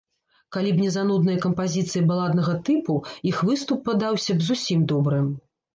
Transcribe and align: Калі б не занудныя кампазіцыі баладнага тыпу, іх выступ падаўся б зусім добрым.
Калі 0.55 0.71
б 0.77 0.81
не 0.85 0.89
занудныя 0.95 1.41
кампазіцыі 1.43 2.03
баладнага 2.13 2.57
тыпу, 2.71 2.99
іх 3.35 3.47
выступ 3.53 3.79
падаўся 3.91 4.31
б 4.41 4.53
зусім 4.53 4.79
добрым. 4.97 5.35